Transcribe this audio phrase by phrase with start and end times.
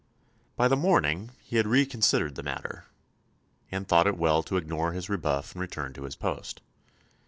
[0.55, 2.85] By the morning he had reconsidered the matter,
[3.71, 6.59] and thought it well to ignore his rebuff and return to his post.